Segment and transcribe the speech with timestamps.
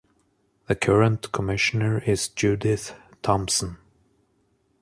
[0.65, 3.77] The current commissioner is Judith Thompson.